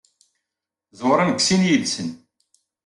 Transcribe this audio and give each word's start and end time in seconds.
Ẓewren 0.99 1.29
deg 1.29 1.39
sin 1.41 1.61
yid-sen. 1.67 2.09